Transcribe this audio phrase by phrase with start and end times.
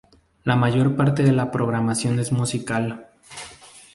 [0.45, 3.11] La mayor parte de la programación es musical.